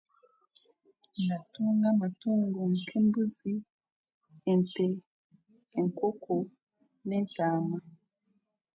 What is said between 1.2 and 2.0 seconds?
Ndatunga